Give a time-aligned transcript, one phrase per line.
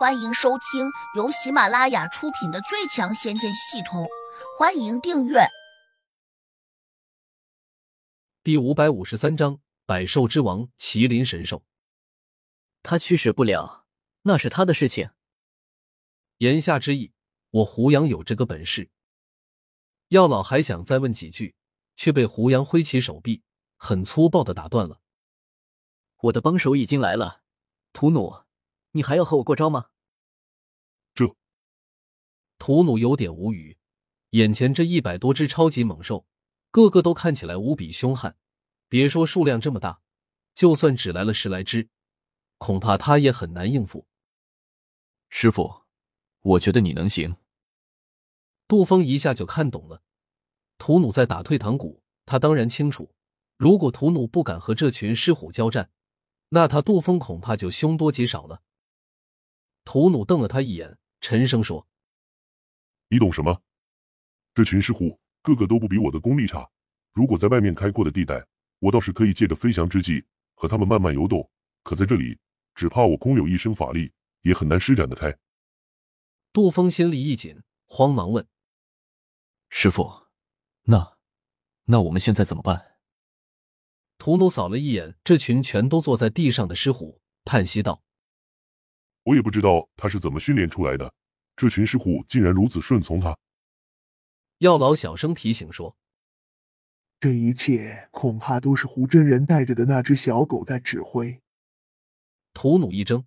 [0.00, 4.04] 欢迎收听由喜马拉雅出品的《最强仙剑系统》，
[4.58, 5.40] 欢迎订阅。
[8.42, 11.66] 第五百五十三章：百兽之王麒麟神兽。
[12.82, 13.84] 他驱使不了，
[14.22, 15.10] 那是他的事情。
[16.38, 17.12] 言下之意，
[17.50, 18.90] 我胡杨有这个本事。
[20.08, 21.54] 药老还想再问几句，
[21.94, 23.42] 却被胡杨挥起手臂，
[23.76, 25.02] 很粗暴的打断了。
[26.22, 27.42] 我的帮手已经来了，
[27.92, 28.34] 屠奴。
[28.92, 29.86] 你还要和我过招吗？
[31.14, 31.36] 这
[32.58, 33.78] 图努有点无语，
[34.30, 36.26] 眼前这一百多只超级猛兽，
[36.70, 38.36] 个个都看起来无比凶悍。
[38.88, 40.00] 别说数量这么大，
[40.54, 41.88] 就算只来了十来只，
[42.58, 44.06] 恐怕他也很难应付。
[45.28, 45.82] 师傅，
[46.40, 47.36] 我觉得你能行。
[48.66, 50.02] 杜峰一下就看懂了，
[50.76, 53.14] 图努在打退堂鼓，他当然清楚。
[53.56, 55.90] 如果图努不敢和这群狮虎交战，
[56.48, 58.62] 那他杜峰恐怕就凶多吉少了。
[59.92, 61.84] 屠奴瞪了他一眼，沉声说
[63.10, 63.60] ：“你懂什么？
[64.54, 66.70] 这群狮虎个个都不比我的功力差。
[67.12, 68.46] 如果在外面开阔的地带，
[68.78, 70.24] 我倒是可以借着飞翔之际
[70.54, 71.50] 和他们慢慢游动。
[71.82, 72.38] 可在这里，
[72.76, 75.36] 只怕我空有一身法力，也很难施展得开。”
[76.54, 78.46] 杜峰心里一紧，慌忙问
[79.70, 80.28] ：“师傅，
[80.82, 81.16] 那
[81.86, 82.98] 那我们现在怎么办？”
[84.18, 88.04] 屠奴扫了一眼这群全都坐在地上的狮虎，叹息道。
[89.22, 91.12] 我也不知道他是怎么训练出来的，
[91.56, 93.36] 这群狮虎竟然如此顺从他。
[94.58, 95.96] 药老小声提醒说
[97.20, 101.40] ：“这一切恐怕都是胡真人带着的那只小狗在指挥。”
[102.52, 103.24] 图努一怔，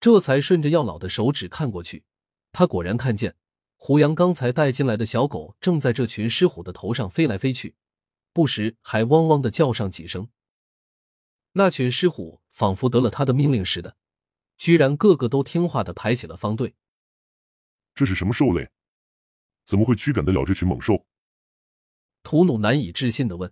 [0.00, 2.04] 这才顺着药老的手指看过去，
[2.52, 3.36] 他果然看见
[3.76, 7.74] 胡杨刚才带进来的小狗正在这群狮虎的头上飞来飞去，
[8.32, 10.28] 不时还汪汪的叫上几声。
[11.52, 13.96] 那群狮虎仿佛得了他的命令似的。
[14.60, 16.74] 居然个个都听话的排起了方队。
[17.94, 18.70] 这是什么兽类？
[19.64, 21.06] 怎么会驱赶得了这群猛兽？
[22.22, 23.50] 图努难以置信的问。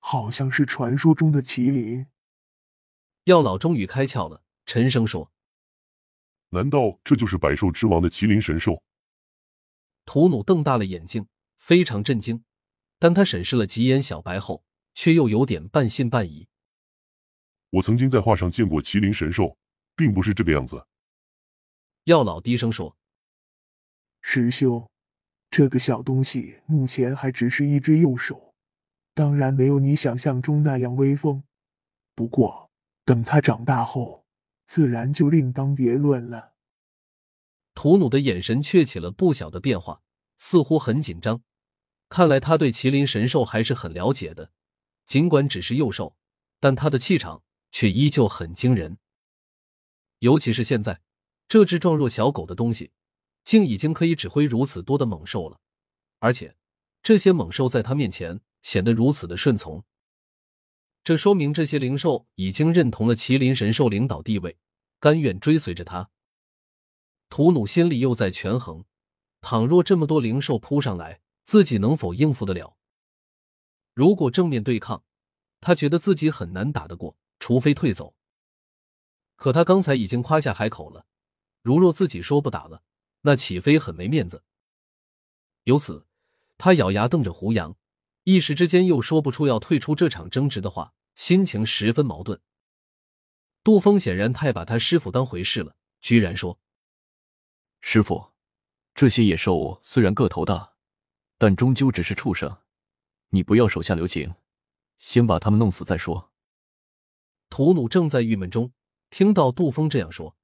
[0.00, 2.08] 好像是传说中的麒麟。
[3.24, 5.30] 药老终于开窍了，沉声说
[6.50, 8.82] ：“难道这就是百兽之王的麒麟神兽？”
[10.04, 11.28] 图努瞪大了眼睛，
[11.58, 12.42] 非常震惊，
[12.98, 16.48] 但他审视了几眼小白后，却又有点半信半疑。
[17.70, 19.56] 我曾经在画上见过麒麟神兽。
[19.96, 20.86] 并不是这个样子。
[22.04, 22.96] 药老低声说
[24.22, 24.88] ：“师兄，
[25.50, 28.54] 这个小东西目前还只是一只幼兽，
[29.14, 31.42] 当然没有你想象中那样威风。
[32.14, 32.70] 不过，
[33.04, 34.24] 等它长大后，
[34.66, 36.52] 自然就另当别论了。”
[37.74, 40.02] 图努的眼神却起了不小的变化，
[40.36, 41.42] 似乎很紧张。
[42.08, 44.52] 看来他对麒麟神兽还是很了解的，
[45.04, 46.16] 尽管只是幼兽，
[46.60, 47.42] 但他的气场
[47.72, 48.98] 却依旧很惊人。
[50.18, 51.00] 尤其是现在，
[51.48, 52.92] 这只状若小狗的东西，
[53.44, 55.60] 竟已经可以指挥如此多的猛兽了，
[56.18, 56.56] 而且
[57.02, 59.84] 这些猛兽在他面前显得如此的顺从。
[61.04, 64.58] 这说明这些灵兽已经认同了麒麟神兽领导地位，
[64.98, 66.10] 甘愿追随着他。
[67.28, 68.84] 图努心里又在权衡：
[69.40, 72.76] 倘若这么多灵兽扑上来，自己能否应付得了？
[73.94, 75.04] 如果正面对抗，
[75.60, 78.14] 他觉得自己很难打得过，除非退走。
[79.36, 81.06] 可他刚才已经夸下海口了，
[81.62, 82.82] 如若自己说不打了，
[83.20, 84.42] 那岂非很没面子？
[85.64, 86.06] 由此，
[86.58, 87.76] 他咬牙瞪着胡杨，
[88.24, 92.40] 一时之间又说不出要退出这场争执的话，心情十分矛盾。
[93.62, 96.58] 杜峰显然太把他师傅当回事了，居然说
[97.82, 98.32] ：“师傅，
[98.94, 100.74] 这些野兽虽然个头大，
[101.36, 102.58] 但终究只是畜生，
[103.30, 104.34] 你不要手下留情，
[104.98, 106.32] 先把他们弄死再说。”
[107.50, 108.72] 屠奴正在郁闷中。
[109.16, 110.36] 听到杜峰这样说，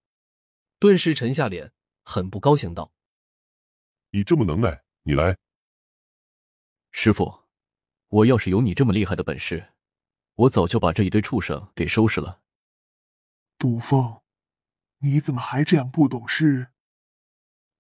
[0.79, 1.75] 顿时沉下脸，
[2.05, 2.91] 很不高兴，道
[4.13, 5.37] ：“你这么能耐，你来。”
[6.91, 7.43] 师傅，
[8.09, 9.75] 我要是有你这么厉害的本事，
[10.37, 12.41] 我早就把这一堆畜生给收拾了。
[13.59, 14.23] 杜峰，
[15.01, 16.69] 你怎么还这样不懂事？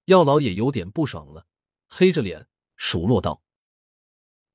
[0.05, 1.47] 药老也有点不爽了，
[1.89, 3.43] 黑着脸数落道：“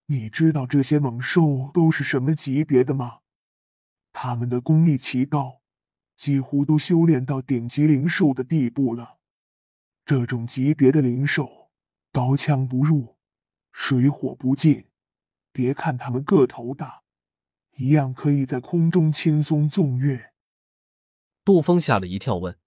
[0.05, 3.21] 你知道这些猛兽都是什么级别的吗？
[4.13, 5.61] 他们的功力奇高。”
[6.17, 9.19] 几乎都修炼到顶级灵兽的地步了。
[10.03, 11.69] 这种级别的灵兽，
[12.11, 13.15] 刀枪不入，
[13.71, 14.87] 水火不进。
[15.51, 17.03] 别看他们个头大，
[17.77, 20.33] 一样可以在空中轻松纵跃。
[21.43, 22.57] 杜峰吓了一跳，问：“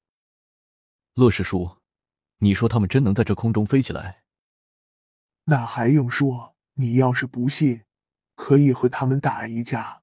[1.15, 1.79] 乐师叔，
[2.39, 4.23] 你说他们真能在这空中飞起来？”
[5.45, 6.57] 那还用说？
[6.75, 7.83] 你要是不信，
[8.35, 10.03] 可以和他们打一架。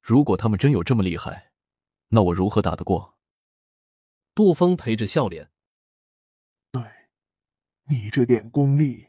[0.00, 1.51] 如果他们真有这么厉害，
[2.14, 3.16] 那我如何打得过？
[4.34, 5.50] 杜峰陪着笑脸
[6.70, 6.82] ：“对，
[7.84, 9.08] 你这点功力，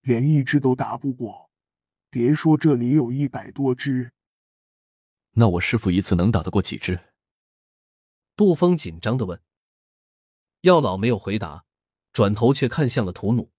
[0.00, 1.50] 连一只都打不过，
[2.08, 4.12] 别说这里有一百多只。
[5.32, 6.98] 那我师傅一次能打得过几只？”
[8.34, 9.38] 杜峰紧张的问。
[10.62, 11.66] 药老没有回答，
[12.14, 13.52] 转头却看向了屠努。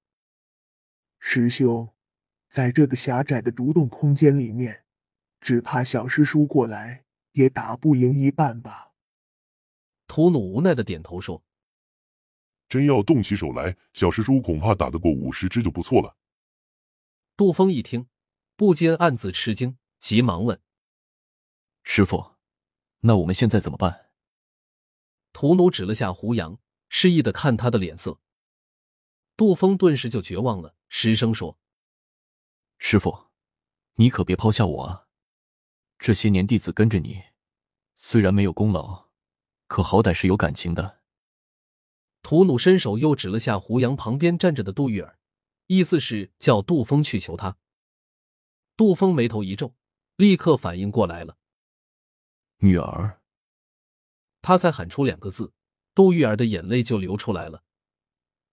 [1.19, 1.94] 师兄，
[2.50, 4.83] 在这个狭窄的独洞空间里面，
[5.39, 8.94] 只怕小师叔过来也打不赢一半吧。
[10.08, 11.44] 屠努无奈的点头说
[12.68, 16.18] ：“真要动起手来，小师叔恐怕打得过五十只就不错了。”
[17.38, 18.08] 杜峰一听，
[18.56, 20.62] 不禁暗自吃惊，急忙问
[21.84, 22.36] ：“师傅，
[23.02, 24.10] 那我们现在怎么办？”
[25.31, 26.60] 屠奴指了下胡杨。
[26.92, 28.20] 示意的看他的脸色，
[29.38, 31.60] 杜峰顿时就绝望了，失声说
[32.80, 33.28] ：“师傅，
[33.94, 35.08] 你可别抛下我啊！
[36.00, 37.22] 这些年弟子跟着你，
[37.98, 39.10] 虽然没有功劳，
[39.68, 41.01] 可好歹是有感情的。”
[42.24, 45.19] 屠努伸手又指了下胡杨旁边站着的杜玉儿，
[45.68, 47.57] 意思是叫杜峰去求他。
[48.75, 49.75] 杜峰眉头一皱，
[50.16, 51.38] 立刻反应过来了
[52.60, 53.22] ：“女儿。”
[54.42, 55.54] 他才喊出两个字。
[55.95, 57.63] 杜玉儿的眼泪就流出来了，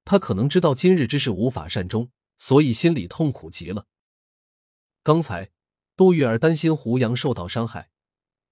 [0.04, 3.86] 他可能知道今日之事无法善终，所以心里痛苦极了。
[5.04, 5.52] 刚才
[5.96, 7.90] 杜玉儿担心胡杨受到伤害，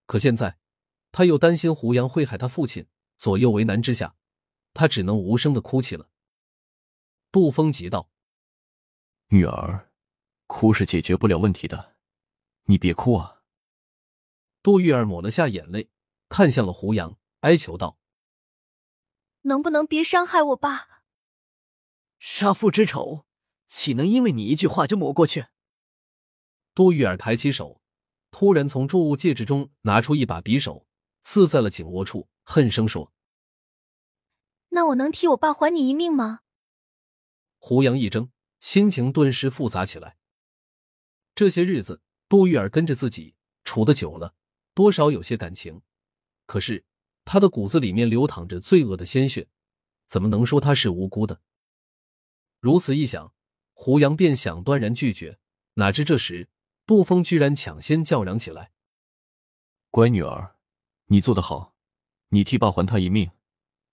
[0.06, 0.58] 可现在
[1.12, 2.86] 他又担心胡杨会害他父亲，
[3.18, 4.16] 左右为难之下，
[4.72, 6.08] 他只能无声的哭泣了。
[7.30, 8.10] 杜峰急道
[9.28, 9.92] ：“女儿，
[10.46, 11.96] 哭是解决不了问题的，
[12.64, 13.42] 你别哭啊。”
[14.62, 15.90] 杜玉儿抹了下眼泪，
[16.30, 17.98] 看向了胡杨，哀求道。
[19.42, 21.02] 能不能别伤害我爸？
[22.18, 23.26] 杀父之仇，
[23.68, 25.48] 岂能因为你一句话就抹过去？
[26.74, 27.80] 杜玉儿抬起手，
[28.30, 30.86] 突然从注物戒指中拿出一把匕首，
[31.20, 33.12] 刺在了颈窝处，恨声说
[34.70, 36.40] ：“那我能替我爸还你一命吗？”
[37.58, 38.30] 胡杨一怔，
[38.60, 40.16] 心情顿时复杂起来。
[41.34, 44.34] 这些日子，杜玉儿跟着自己处的久了，
[44.74, 45.80] 多少有些感情，
[46.46, 46.84] 可是。
[47.26, 49.48] 他的骨子里面流淌着罪恶的鲜血，
[50.04, 51.40] 怎么能说他是无辜的？
[52.60, 53.32] 如此一想，
[53.72, 55.38] 胡杨便想断然拒绝。
[55.72, 56.50] 哪知这时，
[56.86, 58.72] 杜峰居然抢先叫嚷起来
[59.90, 60.56] ：“乖女儿，
[61.06, 61.74] 你做得好，
[62.28, 63.30] 你替爸还他一命，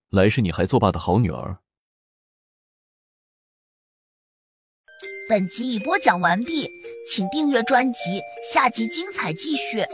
[0.09, 1.59] 来世你还做爸的好女儿。”
[5.29, 6.67] 本集已播讲完毕，
[7.07, 9.85] 请订阅专辑，下集精彩继续。